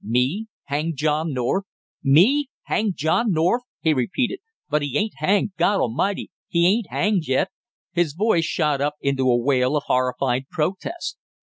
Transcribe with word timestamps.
"Me 0.03 0.47
hanged 0.63 0.95
John 0.97 1.31
North! 1.31 1.65
Me 2.01 2.47
hanged 2.63 2.95
John 2.95 3.31
North!" 3.31 3.61
he 3.81 3.93
repeated. 3.93 4.39
"But 4.67 4.81
he 4.81 4.97
ain't 4.97 5.13
hanged 5.17 5.51
God 5.59 5.79
A'mighty, 5.79 6.31
he 6.47 6.65
ain't 6.67 6.87
hanged 6.89 7.27
yet!" 7.27 7.51
His 7.91 8.13
voice 8.13 8.45
shot 8.45 8.81
up 8.81 8.95
into 9.01 9.29
a 9.29 9.37
wail 9.37 9.75
of 9.77 9.83
horrified 9.85 10.49
protest. 10.49 11.17